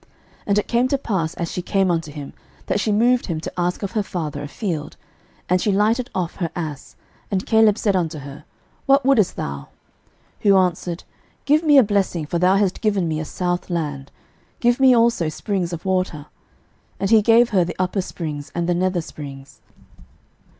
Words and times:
06:015:018 0.01 0.09
And 0.47 0.57
it 0.57 0.67
came 0.67 0.87
to 0.87 0.97
pass, 0.97 1.33
as 1.35 1.51
she 1.51 1.61
came 1.61 1.91
unto 1.91 2.11
him, 2.11 2.33
that 2.65 2.79
she 2.79 2.91
moved 2.91 3.27
him 3.27 3.39
to 3.39 3.53
ask 3.55 3.83
of 3.83 3.91
her 3.91 4.01
father 4.01 4.41
a 4.41 4.47
field: 4.47 4.97
and 5.47 5.61
she 5.61 5.71
lighted 5.71 6.09
off 6.15 6.37
her 6.37 6.49
ass; 6.55 6.95
and 7.29 7.45
Caleb 7.45 7.77
said 7.77 7.95
unto 7.95 8.17
her, 8.17 8.43
What 8.87 9.05
wouldest 9.05 9.35
thou? 9.35 9.69
06:015:019 10.39 10.39
Who 10.49 10.57
answered, 10.57 11.03
Give 11.45 11.61
me 11.63 11.77
a 11.77 11.83
blessing; 11.83 12.25
for 12.25 12.39
thou 12.39 12.55
hast 12.55 12.81
given 12.81 13.07
me 13.07 13.19
a 13.19 13.25
south 13.25 13.69
land; 13.69 14.09
give 14.59 14.79
me 14.79 14.95
also 14.95 15.29
springs 15.29 15.71
of 15.71 15.85
water. 15.85 16.25
And 16.99 17.11
he 17.11 17.21
gave 17.21 17.49
her 17.49 17.63
the 17.63 17.75
upper 17.77 18.01
springs, 18.01 18.51
and 18.55 18.67
the 18.67 18.73
nether 18.73 19.01
springs. 19.01 19.61